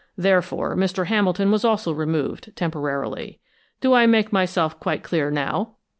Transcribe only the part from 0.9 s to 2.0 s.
Hamilton was also